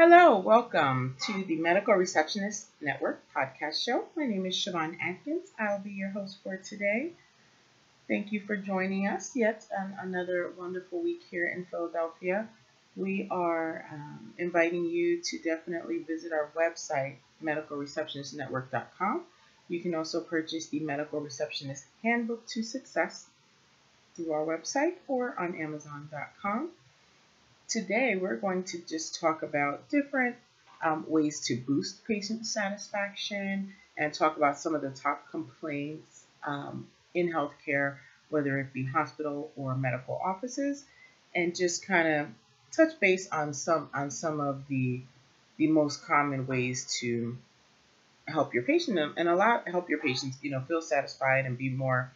[0.00, 4.04] Hello, welcome to the Medical Receptionist Network podcast show.
[4.14, 5.50] My name is Siobhan Atkins.
[5.58, 7.10] I'll be your host for today.
[8.06, 12.48] Thank you for joining us yet on another wonderful week here in Philadelphia.
[12.94, 19.22] We are um, inviting you to definitely visit our website, medicalreceptionistnetwork.com.
[19.68, 23.26] You can also purchase the Medical Receptionist Handbook to Success
[24.14, 26.70] through our website or on Amazon.com.
[27.68, 30.36] Today, we're going to just talk about different
[30.82, 36.88] um, ways to boost patient satisfaction and talk about some of the top complaints um,
[37.12, 37.98] in healthcare,
[38.30, 40.86] whether it be hospital or medical offices,
[41.34, 42.28] and just kind of
[42.74, 45.02] touch base on some on some of the
[45.58, 47.36] the most common ways to
[48.26, 51.68] help your patient and a lot help your patients you know feel satisfied and be
[51.68, 52.10] more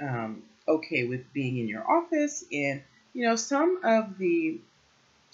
[0.00, 2.44] um, okay with being in your office.
[2.52, 2.82] And
[3.12, 4.60] you know some of the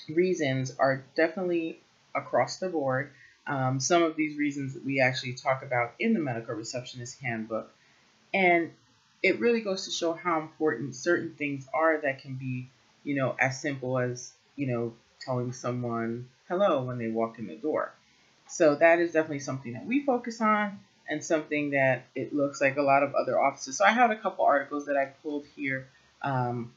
[0.09, 1.81] reasons are definitely
[2.15, 3.11] across the board.
[3.47, 7.71] Um, some of these reasons that we actually talk about in the medical receptionist handbook.
[8.35, 8.73] And
[9.23, 12.69] it really goes to show how important certain things are that can be,
[13.05, 17.57] you know, as simple as, you know, telling someone hello when they walk in the
[17.57, 17.93] door.
[18.49, 22.77] So that is definitely something that we focus on and something that it looks like
[22.77, 23.79] a lot of other offices.
[23.79, 25.89] So I have a couple articles that I pulled here
[26.23, 26.73] um,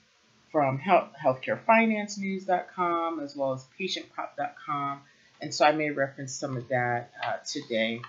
[0.52, 5.02] from health, healthcarefinancenews.com as well as patientpop.com.
[5.42, 8.02] And so I may reference some of that uh, today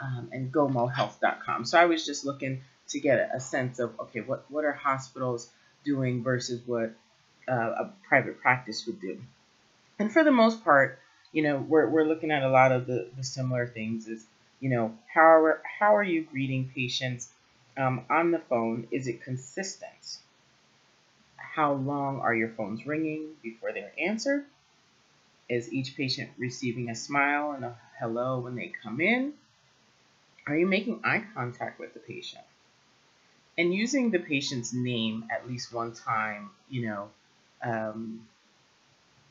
[0.00, 1.64] um, and gomohealth.com.
[1.64, 5.50] So I was just looking to get a sense of, okay, what, what are hospitals
[5.84, 6.94] doing versus what
[7.48, 9.20] uh, a private practice would do.
[9.98, 10.98] And for the most part,
[11.32, 14.24] you know, we're, we're looking at a lot of the, the similar things is,
[14.60, 17.28] you know, how are, how are you greeting patients
[17.76, 18.86] um, on the phone?
[18.90, 20.18] Is it consistent?
[21.56, 24.44] How long are your phones ringing before they're answered?
[25.48, 29.32] Is each patient receiving a smile and a hello when they come in?
[30.46, 32.44] Are you making eye contact with the patient?
[33.56, 37.08] And using the patient's name at least one time, you know,
[37.62, 38.28] um,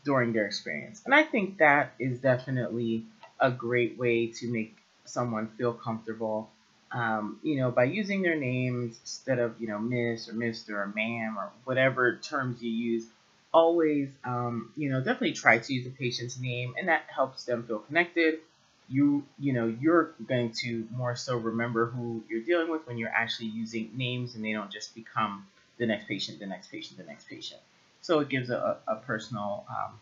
[0.03, 1.03] during their experience.
[1.05, 3.05] And I think that is definitely
[3.39, 6.49] a great way to make someone feel comfortable
[6.95, 10.81] um, you know, by using their names instead of, you know, Miss or Mr.
[10.81, 13.05] or Ma'am or whatever terms you use,
[13.53, 17.63] always, um, you know, definitely try to use the patient's name and that helps them
[17.67, 18.39] feel connected.
[18.87, 23.09] You, you know, you're going to more so remember who you're dealing with when you're
[23.09, 25.45] actually using names and they don't just become
[25.77, 27.59] the next patient, the next patient, the next patient.
[28.01, 29.99] So it gives a, a personal, um,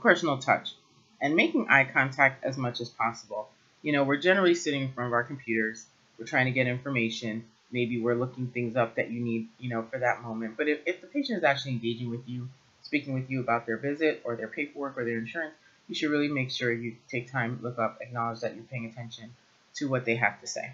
[0.00, 0.74] personal touch
[1.20, 3.48] and making eye contact as much as possible
[3.82, 5.86] you know, we're generally sitting in front of our computers.
[6.18, 7.44] We're trying to get information.
[7.72, 10.56] Maybe we're looking things up that you need, you know, for that moment.
[10.56, 12.48] But if, if the patient is actually engaging with you,
[12.82, 15.54] speaking with you about their visit or their paperwork or their insurance,
[15.88, 19.30] you should really make sure you take time, look up, acknowledge that you're paying attention
[19.74, 20.72] to what they have to say.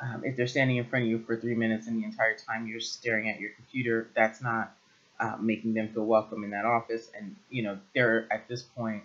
[0.00, 2.68] Um, if they're standing in front of you for three minutes and the entire time
[2.68, 4.72] you're staring at your computer, that's not
[5.18, 7.10] uh, making them feel welcome in that office.
[7.16, 9.02] And, you know, they're at this point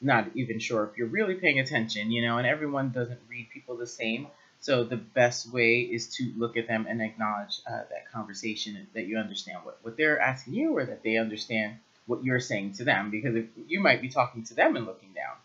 [0.00, 3.76] not even sure if you're really paying attention, you know, and everyone doesn't read people
[3.76, 4.28] the same.
[4.60, 9.06] So the best way is to look at them and acknowledge uh, that conversation, that
[9.06, 12.84] you understand what, what they're asking you or that they understand what you're saying to
[12.84, 13.10] them.
[13.10, 15.36] Because if you might be talking to them and looking down,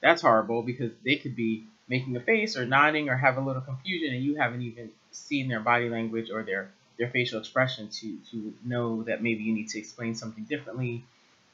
[0.00, 3.62] that's horrible because they could be making a face or nodding or have a little
[3.62, 8.16] confusion and you haven't even seen their body language or their, their facial expression to,
[8.30, 11.04] to know that maybe you need to explain something differently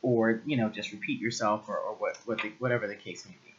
[0.03, 3.37] or you know just repeat yourself or, or what, what the, whatever the case may
[3.45, 3.55] be.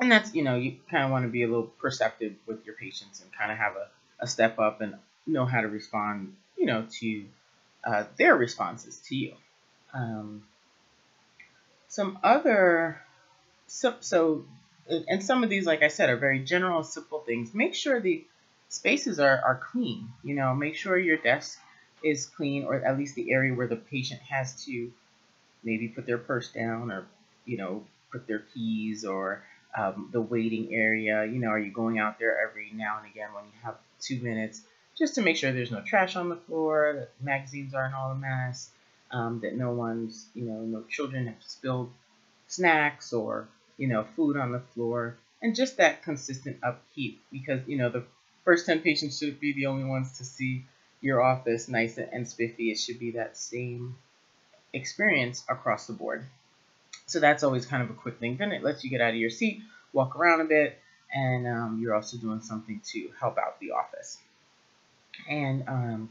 [0.00, 2.74] And that's you know you kind of want to be a little perceptive with your
[2.74, 3.88] patients and kind of have a,
[4.20, 4.94] a step up and
[5.26, 7.24] know how to respond you know to
[7.84, 9.34] uh, their responses to you.
[9.94, 10.44] Um,
[11.88, 13.00] some other
[13.66, 14.44] so, so
[14.88, 17.54] and some of these like i said are very general simple things.
[17.54, 18.24] Make sure the
[18.68, 21.58] spaces are, are clean you know make sure your desk
[22.02, 24.90] is clean or at least the area where the patient has to
[25.64, 27.06] maybe put their purse down or,
[27.44, 29.44] you know, put their keys or
[29.76, 31.24] um, the waiting area.
[31.24, 34.20] You know, are you going out there every now and again when you have two
[34.20, 34.62] minutes
[34.98, 38.14] just to make sure there's no trash on the floor, that magazines aren't all a
[38.14, 38.70] mess,
[39.10, 41.90] um, that no one's, you know, no children have spilled
[42.46, 43.48] snacks or,
[43.78, 48.04] you know, food on the floor, and just that consistent upkeep because, you know, the
[48.44, 50.64] first 10 patients should be the only ones to see
[51.00, 52.70] your office nice and spiffy.
[52.70, 53.96] It should be that same
[54.72, 56.24] experience across the board.
[57.06, 58.36] So that's always kind of a quick thing.
[58.36, 60.78] Then it lets you get out of your seat, walk around a bit,
[61.12, 64.18] and um, you're also doing something to help out the office.
[65.28, 66.08] And um,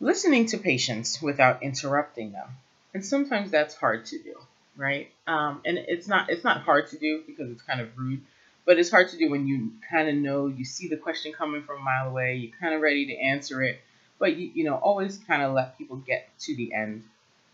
[0.00, 2.48] listening to patients without interrupting them.
[2.94, 4.34] And sometimes that's hard to do,
[4.76, 5.10] right?
[5.26, 8.22] Um, and it's not it's not hard to do because it's kind of rude,
[8.66, 11.62] but it's hard to do when you kind of know you see the question coming
[11.62, 13.80] from a mile away, you're kind of ready to answer it,
[14.18, 17.04] but you you know always kind of let people get to the end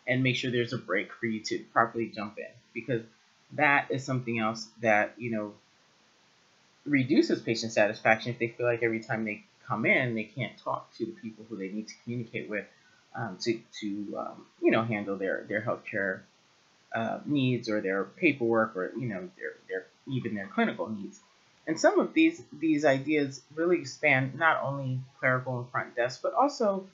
[0.06, 3.02] and make sure there's a break for you to properly jump in because
[3.52, 5.52] that is something else that you know
[6.84, 10.92] reduces patient satisfaction if they feel like every time they come in they can't talk
[10.94, 12.64] to the people who they need to communicate with
[13.16, 16.20] um, to, to um, you know handle their their healthcare
[16.94, 21.20] uh, needs or their paperwork or you know their their even their clinical needs.
[21.66, 26.34] And some of these these ideas really span not only clerical and front desk but
[26.34, 26.86] also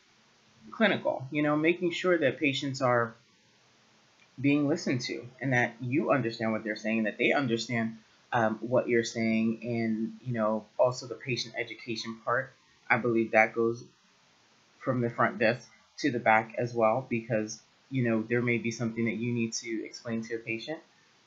[0.71, 1.27] clinical.
[1.31, 3.15] You know, making sure that patients are
[4.41, 7.99] being listened to and that you understand what they're saying, that they understand
[8.33, 12.53] um, what you're saying, and you know also the patient education part.
[12.89, 13.85] I believe that goes
[14.79, 15.69] from the front desk
[15.99, 17.61] to the back as well because
[17.91, 20.79] you know there may be something that you need to explain to a patient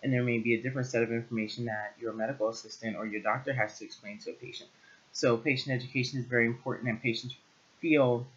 [0.04, 3.22] and there may be a different set of information that your medical assistant or your
[3.22, 4.70] doctor has to explain to a patient.
[5.12, 7.36] So patient education is very important and patients
[7.80, 8.28] feel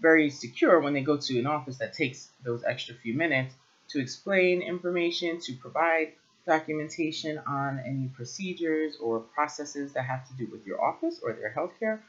[0.00, 3.54] very secure when they go to an office that takes those extra few minutes
[3.88, 6.12] to explain information, to provide
[6.46, 11.52] documentation on any procedures or processes that have to do with your office or their
[11.54, 12.00] healthcare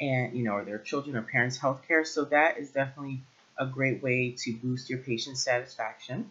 [0.00, 2.06] and you know or their children or parents healthcare.
[2.06, 3.22] So that is definitely
[3.58, 6.30] a great way to boost your patient satisfaction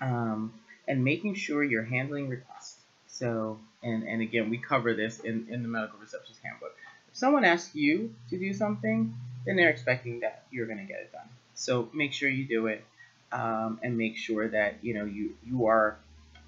[0.00, 0.52] um,
[0.86, 2.76] and making sure you're handling requests.
[3.06, 6.76] So and and again we cover this in in the medical receptionist handbook.
[7.10, 9.14] If someone asks you to do something
[9.46, 12.66] then they're expecting that you're going to get it done so make sure you do
[12.66, 12.84] it
[13.32, 15.96] um, and make sure that you know you you are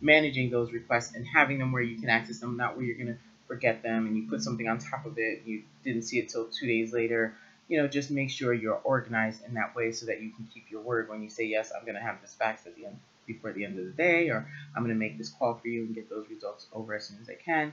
[0.01, 3.07] managing those requests and having them where you can access them not where you're going
[3.07, 6.29] to forget them and you put something on top of it, you didn't see it
[6.29, 7.35] till two days later,
[7.69, 10.71] you know, just make sure you're organized in that way so that you can keep
[10.71, 12.99] your word when you say, yes, I'm going to have this fax at the end
[13.27, 15.85] before the end of the day, or I'm going to make this call for you
[15.85, 17.73] and get those results over as soon as I can.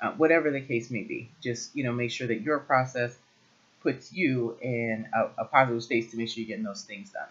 [0.00, 3.16] Uh, whatever the case may be, just, you know, make sure that your process
[3.86, 7.28] puts you in a, a positive space to make sure you're getting those things done.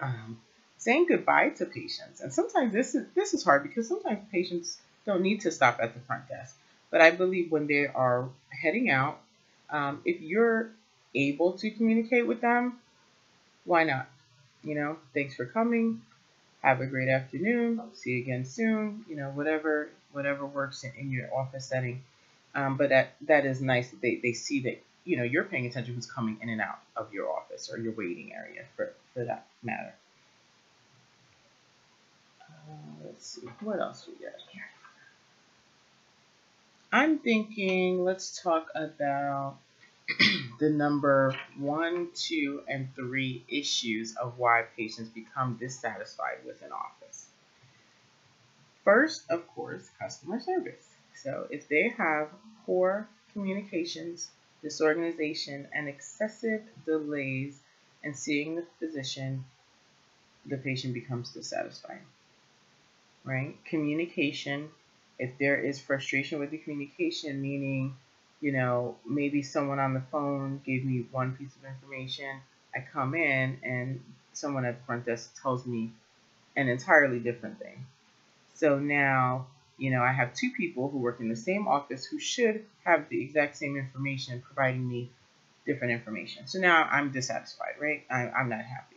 [0.00, 0.40] Um,
[0.78, 2.20] saying goodbye to patients.
[2.20, 5.94] And sometimes this is this is hard because sometimes patients don't need to stop at
[5.94, 6.56] the front desk.
[6.92, 9.18] But I believe when they are heading out,
[9.68, 10.70] um, if you're
[11.12, 12.78] able to communicate with them,
[13.64, 14.08] why not?
[14.62, 16.02] You know, thanks for coming.
[16.62, 17.80] Have a great afternoon.
[17.94, 19.04] See you again soon.
[19.08, 22.04] You know, whatever whatever works in, in your office setting.
[22.54, 25.66] Um, but that that is nice that they, they see that you know you're paying
[25.66, 29.24] attention who's coming in and out of your office or your waiting area for, for
[29.24, 29.94] that matter.
[32.40, 34.62] Uh, let's see what else we got here.
[36.92, 39.56] I'm thinking let's talk about
[40.60, 47.26] the number one, two, and three issues of why patients become dissatisfied with an office.
[48.84, 50.88] First, of course, customer service.
[51.14, 52.28] So if they have
[52.66, 54.30] poor communications,
[54.62, 57.58] disorganization, and excessive delays
[58.02, 59.44] in seeing the physician,
[60.46, 62.00] the patient becomes dissatisfied.
[63.24, 63.56] Right?
[63.64, 64.70] Communication
[65.22, 67.94] if there is frustration with the communication, meaning,
[68.40, 72.40] you know, maybe someone on the phone gave me one piece of information,
[72.74, 75.92] I come in and someone at the front desk tells me
[76.56, 77.86] an entirely different thing.
[78.54, 79.46] So now,
[79.82, 83.08] you know, I have two people who work in the same office who should have
[83.08, 85.10] the exact same information providing me
[85.66, 86.46] different information.
[86.46, 88.04] So now I'm dissatisfied, right?
[88.08, 88.94] I, I'm not happy.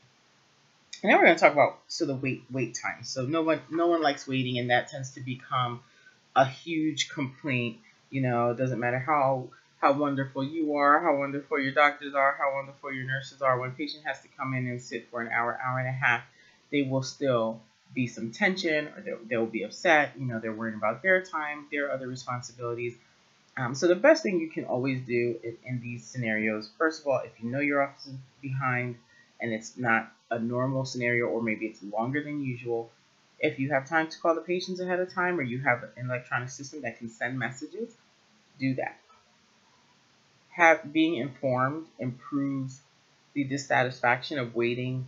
[1.02, 3.04] And now we're going to talk about so the wait wait time.
[3.04, 5.80] So no one no one likes waiting, and that tends to become
[6.36, 7.78] a huge complaint.
[8.12, 9.50] You know, it doesn't matter how
[9.82, 13.60] how wonderful you are, how wonderful your doctors are, how wonderful your nurses are.
[13.60, 15.92] When a patient has to come in and sit for an hour, hour and a
[15.92, 16.22] half,
[16.72, 17.60] they will still
[17.96, 20.12] be some tension or they'll, they'll be upset.
[20.20, 22.96] You know, they're worrying about their time, their other responsibilities.
[23.58, 27.08] Um, so the best thing you can always do in, in these scenarios, first of
[27.08, 28.98] all, if you know your office is behind
[29.40, 32.92] and it's not a normal scenario or maybe it's longer than usual,
[33.40, 36.06] if you have time to call the patients ahead of time or you have an
[36.10, 37.96] electronic system that can send messages,
[38.60, 39.00] do that.
[40.50, 42.82] Have being informed improves
[43.34, 45.08] the dissatisfaction of waiting,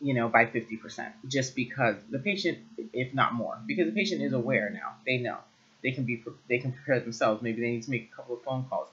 [0.00, 2.58] you know, by 50% just because the patient,
[2.92, 4.94] if not more, because the patient is aware now.
[5.06, 5.38] They know.
[5.82, 7.42] They can be they can prepare themselves.
[7.42, 8.88] Maybe they need to make a couple of phone calls.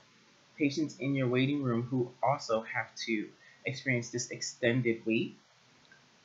[0.58, 3.28] Patients in your waiting room who also have to
[3.66, 5.36] experience this extended wait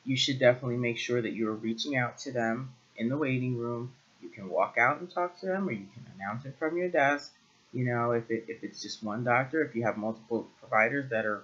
[0.05, 3.93] you should definitely make sure that you're reaching out to them in the waiting room.
[4.21, 6.89] You can walk out and talk to them, or you can announce it from your
[6.89, 7.33] desk.
[7.73, 11.25] You know, if, it, if it's just one doctor, if you have multiple providers that
[11.25, 11.43] are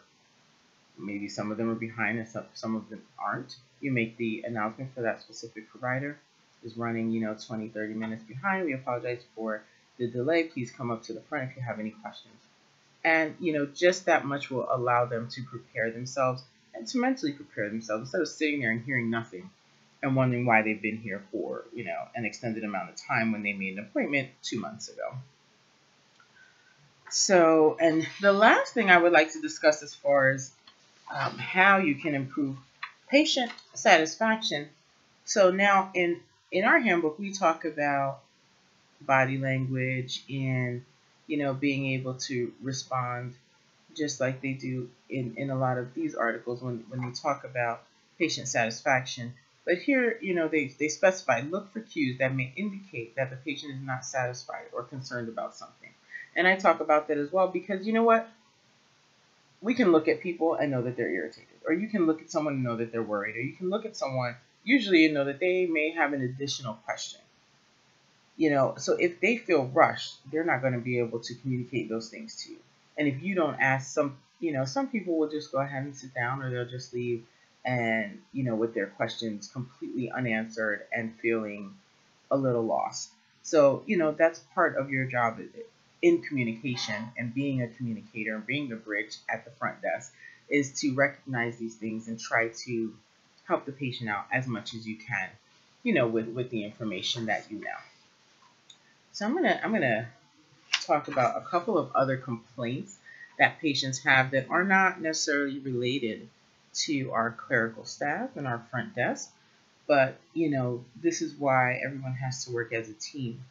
[0.97, 3.55] maybe some of them are behind and some, some of them aren't.
[3.79, 6.17] You make the announcement for that specific provider
[6.63, 8.65] is running, you know, 20, 30 minutes behind.
[8.65, 9.63] We apologize for
[9.97, 10.43] the delay.
[10.43, 12.35] Please come up to the front if you have any questions.
[13.03, 16.43] And, you know, just that much will allow them to prepare themselves
[16.73, 19.49] and to mentally prepare themselves instead of sitting there and hearing nothing
[20.03, 23.43] and wondering why they've been here for, you know, an extended amount of time when
[23.43, 25.15] they made an appointment two months ago.
[27.09, 30.51] So, and the last thing I would like to discuss as far as
[31.13, 32.57] um, how you can improve
[33.09, 34.69] patient satisfaction.
[35.25, 38.19] So now in in our handbook we talk about
[39.01, 40.83] body language and
[41.27, 43.35] you know being able to respond
[43.95, 47.43] just like they do in, in a lot of these articles when, when they talk
[47.43, 47.83] about
[48.17, 49.33] patient satisfaction.
[49.65, 53.35] But here, you know, they, they specify look for cues that may indicate that the
[53.35, 55.89] patient is not satisfied or concerned about something.
[56.35, 58.27] And I talk about that as well because you know what?
[59.61, 61.47] We can look at people and know that they're irritated.
[61.65, 63.35] Or you can look at someone and know that they're worried.
[63.35, 66.75] Or you can look at someone, usually you know that they may have an additional
[66.85, 67.21] question.
[68.37, 71.89] You know, so if they feel rushed, they're not going to be able to communicate
[71.89, 72.57] those things to you.
[72.97, 75.95] And if you don't ask some, you know, some people will just go ahead and
[75.95, 77.23] sit down or they'll just leave
[77.63, 81.75] and, you know, with their questions completely unanswered and feeling
[82.31, 83.11] a little lost.
[83.43, 85.39] So, you know, that's part of your job
[86.01, 90.13] in communication and being a communicator and being the bridge at the front desk
[90.49, 92.93] is to recognize these things and try to
[93.47, 95.29] help the patient out as much as you can,
[95.83, 97.69] you know, with, with the information that you know.
[99.13, 100.07] So I'm gonna I'm gonna
[100.85, 102.97] talk about a couple of other complaints
[103.37, 106.29] that patients have that are not necessarily related
[106.73, 109.29] to our clerical staff and our front desk,
[109.87, 113.43] but you know this is why everyone has to work as a team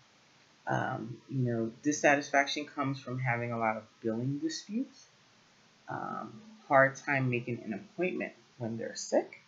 [0.70, 5.06] um, you know, dissatisfaction comes from having a lot of billing disputes,
[5.88, 9.40] um, hard time making an appointment when they're sick,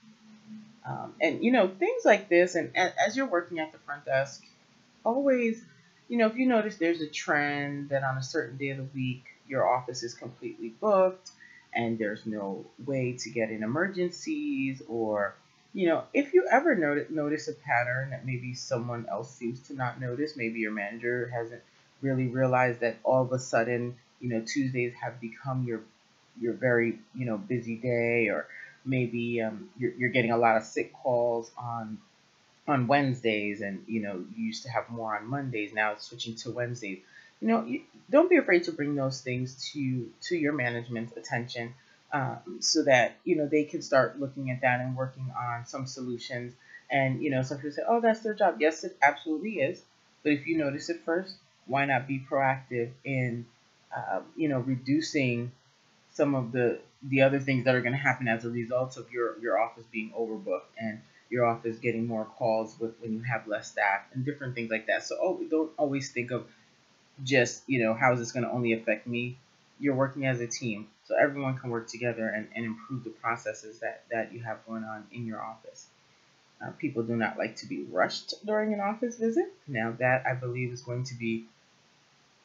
[0.85, 2.57] um, and you know things like this.
[2.57, 4.45] And as you're working at the front desk,
[5.05, 5.65] always,
[6.09, 8.89] you know, if you notice there's a trend that on a certain day of the
[8.95, 11.31] week your office is completely booked
[11.75, 15.35] and there's no way to get in emergencies or
[15.75, 19.75] you know, if you ever notice notice a pattern that maybe someone else seems to
[19.75, 21.63] not notice, maybe your manager hasn't
[22.03, 25.81] really realized that all of a sudden, you know, Tuesdays have become your
[26.41, 28.47] your very you know busy day, or
[28.85, 31.99] maybe um, you're, you're getting a lot of sick calls on
[32.69, 35.73] on Wednesdays, and you know you used to have more on Mondays.
[35.73, 36.99] Now it's switching to Wednesdays.
[37.41, 41.75] You know, you, don't be afraid to bring those things to to your management's attention
[42.13, 45.87] um, so that you know they can start looking at that and working on some
[45.87, 46.55] solutions.
[46.91, 49.83] And you know, some people say, "Oh, that's their job." Yes, it absolutely is.
[50.23, 53.47] But if you notice it first, why not be proactive in
[53.97, 55.53] uh, you know reducing
[56.13, 59.11] some of the the other things that are going to happen as a result of
[59.11, 61.01] your your office being overbooked and
[61.31, 64.87] your office getting more calls with when you have less staff and different things like
[64.87, 65.03] that.
[65.05, 66.47] So oh, don't always think of
[67.25, 69.39] just you know how is this going to only affect me.
[69.83, 73.81] You're working as a team so everyone can work together and, and improve the processes
[73.81, 75.87] that, that you have going on in your office.
[76.63, 79.53] Uh, people do not like to be rushed during an office visit.
[79.67, 81.47] Now that I believe is going to be,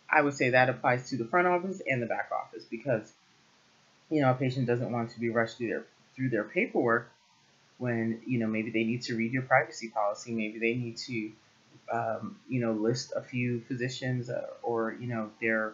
[0.09, 3.13] I would say that applies to the front office and the back office because,
[4.09, 7.11] you know, a patient doesn't want to be rushed through their through their paperwork
[7.77, 11.31] when you know maybe they need to read your privacy policy, maybe they need to,
[11.91, 15.73] um, you know, list a few physicians uh, or you know their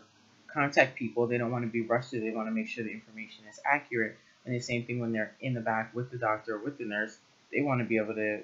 [0.53, 1.27] contact people.
[1.27, 4.17] They don't want to be rushed They want to make sure the information is accurate.
[4.45, 6.85] And the same thing when they're in the back with the doctor or with the
[6.85, 7.17] nurse.
[7.51, 8.41] They want to be able to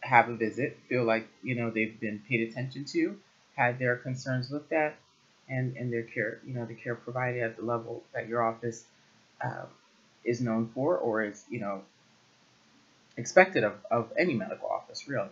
[0.00, 3.16] have a visit, feel like, you know, they've been paid attention to,
[3.56, 4.96] had their concerns looked at,
[5.48, 8.84] and, and their care, you know, the care provided at the level that your office
[9.44, 9.64] uh,
[10.24, 11.82] is known for or is, you know,
[13.16, 15.28] expected of, of any medical office, really.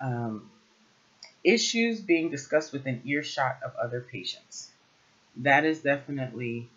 [0.00, 0.50] Um,
[1.44, 4.70] issues being discussed within earshot of other patients
[5.38, 6.68] that is definitely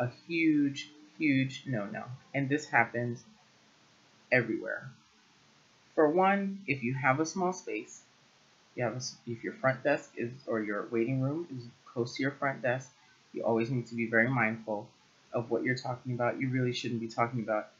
[0.00, 2.04] a huge, huge no no.
[2.34, 3.22] And this happens
[4.32, 4.90] everywhere.
[5.94, 8.02] For one, if you have a small space,
[8.74, 12.22] you have a, if your front desk is or your waiting room is close to
[12.22, 12.90] your front desk,
[13.32, 14.88] you always need to be very mindful
[15.32, 16.40] of what you're talking about.
[16.40, 17.70] You really shouldn't be talking about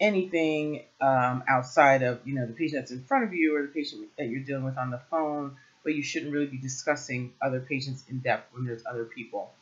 [0.00, 3.68] anything um, outside of you know the patient that's in front of you or the
[3.68, 7.60] patient that you're dealing with on the phone but you shouldn't really be discussing other
[7.60, 9.52] patients in depth when there's other people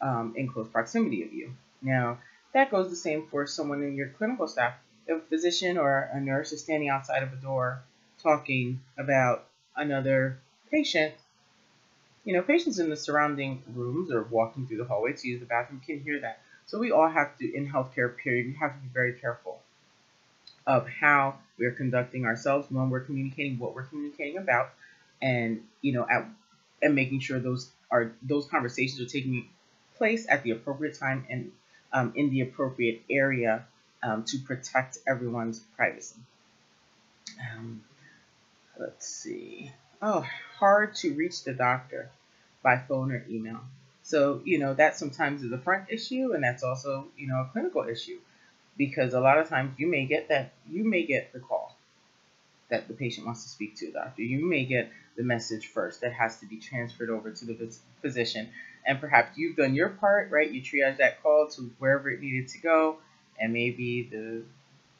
[0.00, 1.52] um, in close proximity of you.
[1.82, 2.18] Now,
[2.52, 4.74] that goes the same for someone in your clinical staff.
[5.06, 7.82] If a physician or a nurse is standing outside of a door
[8.22, 10.38] talking about another
[10.70, 11.14] patient,
[12.24, 15.46] you know, patients in the surrounding rooms or walking through the hallway to use the
[15.46, 16.40] bathroom can hear that.
[16.66, 19.60] So we all have to, in healthcare period, we have to be very careful
[20.66, 24.70] of how we're conducting ourselves when we're communicating, what we're communicating about,
[25.22, 26.26] and you know, at,
[26.82, 29.48] and making sure those are those conversations are taking
[29.96, 31.52] place at the appropriate time and
[31.92, 33.64] um, in the appropriate area
[34.02, 36.16] um, to protect everyone's privacy.
[37.40, 37.82] Um,
[38.78, 39.72] let's see.
[40.02, 40.24] Oh,
[40.58, 42.10] hard to reach the doctor
[42.62, 43.60] by phone or email.
[44.02, 47.48] So, you know, that sometimes is a front issue and that's also, you know, a
[47.52, 48.18] clinical issue
[48.76, 51.65] because a lot of times you may get that, you may get the call
[52.70, 54.22] that the patient wants to speak to a doctor.
[54.22, 58.48] You may get the message first that has to be transferred over to the physician.
[58.86, 60.50] And perhaps you've done your part, right?
[60.50, 62.98] You triage that call to wherever it needed to go,
[63.38, 64.42] and maybe the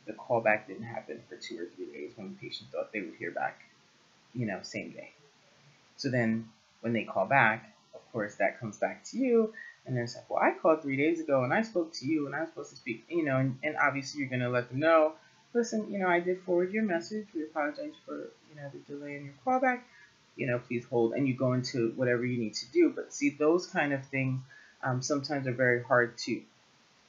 [0.06, 3.16] the callback didn't happen for two or three days when the patient thought they would
[3.18, 3.62] hear back,
[4.35, 5.11] you know, same day.
[5.96, 6.49] So then
[6.80, 9.52] when they call back, of course, that comes back to you,
[9.87, 12.35] and they're like, well, I called three days ago and I spoke to you and
[12.35, 14.80] I was supposed to speak, you know, and, and obviously you're going to let them
[14.80, 15.12] know,
[15.56, 17.26] listen, you know, I did forward your message.
[17.34, 19.80] We apologize for, you know, the delay in your callback.
[20.36, 22.92] You know, please hold, and you go into whatever you need to do.
[22.94, 24.40] But see, those kind of things
[24.84, 26.42] um, sometimes are very hard to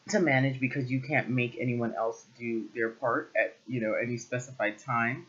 [0.09, 4.17] to manage because you can't make anyone else do their part at you know any
[4.17, 5.25] specified time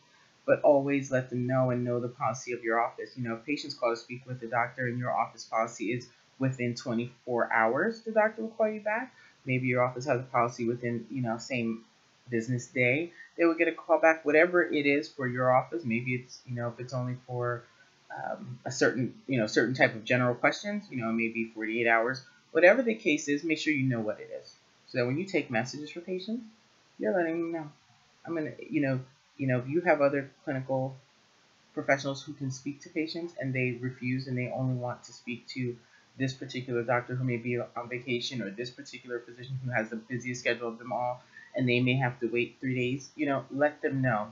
[0.47, 3.45] but always let them know and know the policy of your office you know if
[3.45, 6.07] patients call to speak with the doctor and your office policy is
[6.39, 9.13] within 24 hours the doctor will call you back
[9.45, 11.83] maybe your office has a policy within you know same
[12.31, 15.85] business day they will get a call back whatever it is for your office.
[15.85, 17.63] Maybe it's you know if it's only for
[18.15, 22.23] um, a certain you know certain type of general questions you know maybe 48 hours.
[22.51, 24.55] Whatever the case is make sure you know what it is.
[24.89, 26.45] So that when you take messages for patients,
[26.99, 27.71] you're letting them know.
[28.27, 29.01] I'm gonna, you know,
[29.37, 30.97] you know, if you have other clinical
[31.75, 35.47] professionals who can speak to patients and they refuse and they only want to speak
[35.49, 35.77] to
[36.19, 39.97] this particular doctor who may be on vacation or this particular physician who has the
[39.97, 41.23] busiest schedule of them all
[41.55, 44.29] and they may have to wait three days, you know, let them know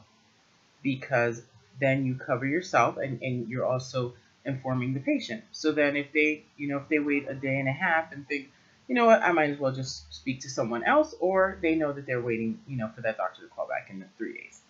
[0.82, 1.42] because
[1.80, 4.14] then you cover yourself and, and you're also
[4.44, 5.42] informing the patient.
[5.52, 8.26] So then if they, you know, if they wait a day and a half and
[8.28, 8.50] think,
[8.88, 11.92] you know what, I might as well just speak to someone else, or they know
[11.92, 14.60] that they're waiting, you know, for that doctor to call back in three days.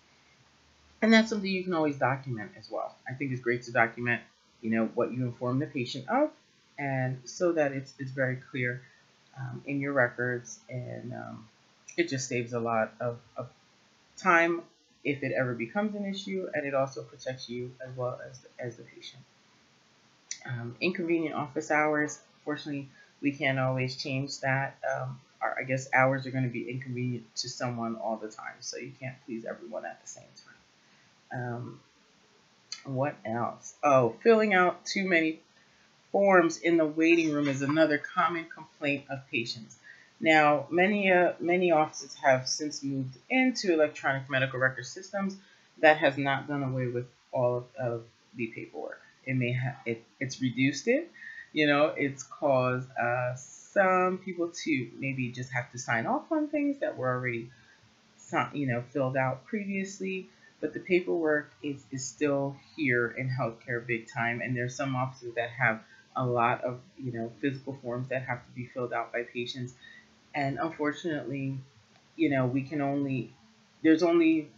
[1.03, 2.95] And that's something you can always document as well.
[3.07, 4.23] I think it's great to document,
[4.61, 6.31] you know, what you inform the patient of,
[6.79, 8.81] and so that it's, it's very clear
[9.37, 11.47] um, in your records, and um,
[11.97, 13.49] it just saves a lot of, of
[14.15, 14.61] time
[15.03, 18.47] if it ever becomes an issue, and it also protects you as well as the,
[18.59, 19.21] as the patient.
[20.45, 22.89] Um, inconvenient office hours, fortunately,
[23.21, 24.77] we can't always change that.
[24.95, 28.55] Um, our, I guess hours are going to be inconvenient to someone all the time,
[28.59, 31.43] so you can't please everyone at the same time.
[31.43, 31.79] Um,
[32.85, 33.75] what else?
[33.83, 35.41] Oh, filling out too many
[36.11, 39.76] forms in the waiting room is another common complaint of patients.
[40.19, 45.37] Now, many uh, many offices have since moved into electronic medical record systems.
[45.79, 48.03] That has not done away with all of, of
[48.35, 49.01] the paperwork.
[49.25, 51.11] It may have it, it's reduced it,
[51.53, 56.47] you know, it's caused uh, some people to maybe just have to sign off on
[56.47, 57.49] things that were already,
[58.53, 60.29] you know, filled out previously.
[60.59, 64.41] But the paperwork is, is still here in healthcare big time.
[64.41, 65.81] And there's some offices that have
[66.15, 69.73] a lot of, you know, physical forms that have to be filled out by patients.
[70.33, 71.57] And unfortunately,
[72.15, 73.33] you know, we can only,
[73.83, 74.49] there's only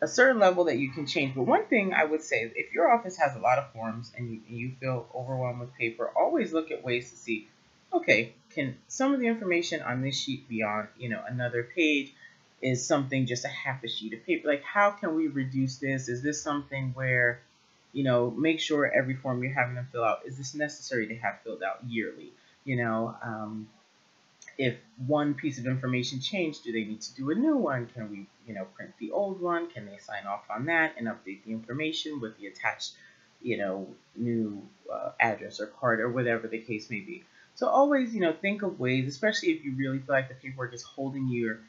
[0.00, 1.34] a certain level that you can change.
[1.34, 4.30] But one thing I would say, if your office has a lot of forms and
[4.30, 7.48] you, and you feel overwhelmed with paper, always look at ways to see,
[7.92, 12.14] okay, can some of the information on this sheet be on, you know, another page?
[12.60, 14.48] Is something just a half a sheet of paper?
[14.48, 16.08] Like, how can we reduce this?
[16.08, 17.40] Is this something where,
[17.92, 21.14] you know, make sure every form you're having them fill out, is this necessary to
[21.16, 22.32] have filled out yearly?
[22.64, 23.68] You know, um,
[24.58, 27.86] if one piece of information changed, do they need to do a new one?
[27.94, 29.70] Can we, you know, print the old one?
[29.70, 32.94] Can they sign off on that and update the information with the attached,
[33.40, 37.22] you know, new uh, address or card or whatever the case may be?
[37.54, 40.74] So always, you know, think of ways, especially if you really feel like the paperwork
[40.74, 41.60] is holding your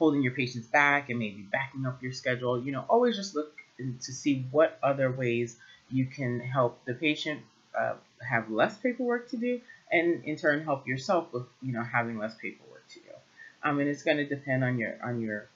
[0.00, 2.60] holding your patients back and maybe backing up your schedule.
[2.60, 5.56] You know, always just look to see what other ways
[5.88, 7.42] you can help the patient
[7.78, 7.94] uh,
[8.28, 12.34] have less paperwork to do and in turn help yourself with you know having less
[12.34, 13.10] paperwork to do.
[13.62, 15.48] Um, and it's going to depend on your on your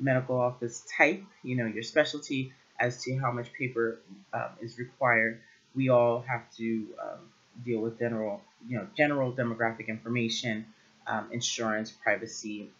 [0.00, 4.00] medical office type, you know, your specialty as to how much paper
[4.32, 5.40] um, is required.
[5.74, 7.18] We all have to um,
[7.64, 10.66] deal with general, you know, general demographic information,
[11.06, 12.70] um, insurance, privacy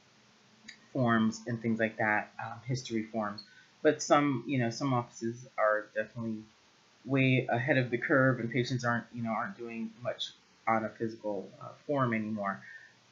[0.92, 3.42] forms, and things like that, um, history forms.
[3.82, 6.42] But some, you know, some offices are definitely
[7.04, 10.32] way ahead of the curve, and patients aren't, you know, aren't doing much
[10.76, 12.62] on a physical uh, form anymore.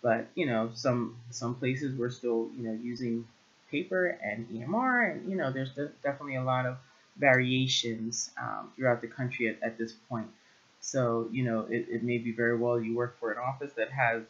[0.02, 3.26] but you know, some some places we're still you know using
[3.70, 5.70] paper and EMR, and you know, there's
[6.02, 6.76] definitely a lot of
[7.16, 10.28] variations um, throughout the country at, at this point.
[10.80, 13.90] So you know, it, it may be very well you work for an office that
[13.90, 14.22] has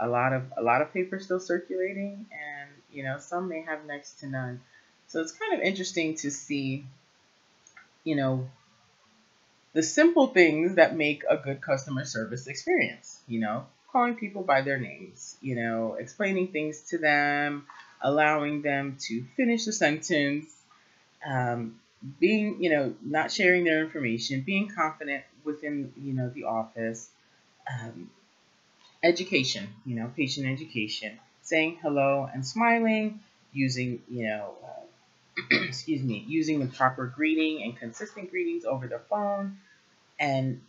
[0.00, 3.84] a lot of a lot of paper still circulating, and you know, some may have
[3.86, 4.60] next to none.
[5.06, 6.84] So it's kind of interesting to see,
[8.04, 8.48] you know,
[9.72, 13.20] the simple things that make a good customer service experience.
[13.26, 17.66] You know, calling people by their names, you know, explaining things to them,
[18.00, 20.46] allowing them to finish the sentence,
[21.26, 21.78] um,
[22.18, 27.08] being, you know, not sharing their information, being confident within, you know, the office,
[27.70, 28.10] um,
[29.02, 33.20] education, you know, patient education, saying hello and smiling,
[33.52, 34.81] using, you know, uh,
[35.50, 39.58] excuse me, using the proper greeting and consistent greetings over the phone,
[40.18, 40.60] and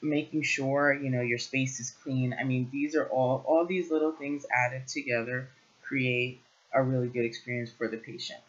[0.00, 2.34] making sure you know your space is clean.
[2.38, 5.48] I mean, these are all all these little things added together
[5.88, 6.40] create
[6.72, 8.40] a really good experience for the patient.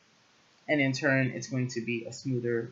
[0.67, 2.71] And in turn, it's going to be a smoother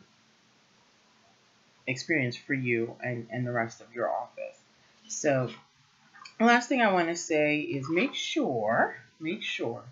[1.86, 4.58] experience for you and, and the rest of your office.
[5.08, 5.50] So
[6.38, 9.82] last thing I want to say is make sure, make sure,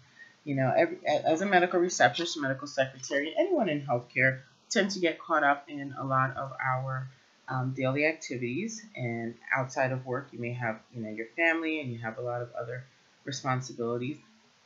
[0.46, 5.18] you know, every, as a medical receptionist, medical secretary, anyone in healthcare tend to get
[5.18, 7.08] caught up in a lot of our
[7.48, 8.80] um, daily activities.
[8.94, 12.22] And outside of work you may have you know your family and you have a
[12.22, 12.84] lot of other
[13.24, 14.18] responsibilities.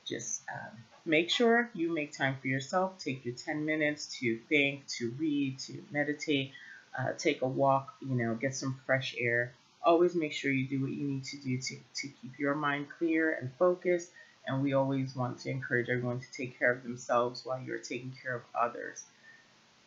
[0.06, 2.98] Just um, make sure you make time for yourself.
[2.98, 6.52] Take your 10 minutes to think to read to meditate
[6.98, 9.54] uh, take a walk you know get some fresh air.
[9.82, 12.88] Always make sure you do what you need to do to, to keep your mind
[12.98, 14.10] clear and focused
[14.50, 18.12] and we always want to encourage everyone to take care of themselves while you're taking
[18.22, 19.04] care of others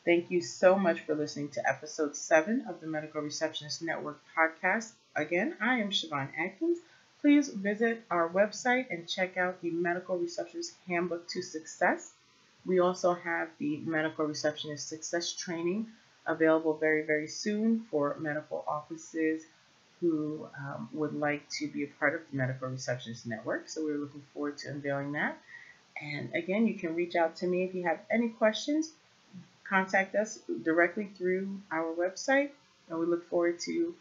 [0.06, 4.92] Thank you so much for listening to episode 7 of the Medical Receptionist Network podcast.
[5.16, 6.80] Again, I am Siobhan Atkins.
[7.22, 12.12] Please visit our website and check out the Medical Receptionist Handbook to Success.
[12.66, 15.88] We also have the Medical Receptionist Success Training
[16.28, 19.46] available very, very soon for medical offices
[20.04, 23.70] who um, would like to be a part of the Medical Receptionist Network.
[23.70, 25.38] So we're looking forward to unveiling that.
[26.00, 28.92] And again, you can reach out to me if you have any questions
[29.74, 32.50] contact us directly through our website.
[32.90, 33.96] And we look forward to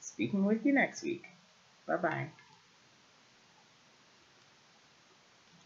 [0.00, 1.24] speaking with you next week.
[1.86, 2.43] Bye bye.